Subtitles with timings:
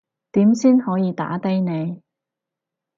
[0.31, 2.01] 點先可以打低你